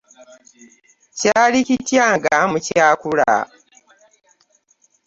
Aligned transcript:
Kyali 1.17 1.59
kitya 1.67 2.05
nga 2.15 2.35
mukyakula? 2.51 3.33